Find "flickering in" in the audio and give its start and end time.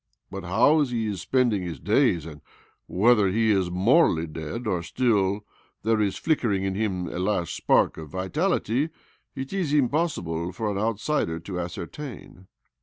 6.17-6.73